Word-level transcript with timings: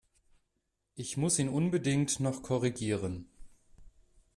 Ich 0.95 1.15
muss 1.15 1.37
ihn 1.37 1.47
unbedingt 1.49 2.19
noch 2.21 2.41
korrigieren! 2.41 3.27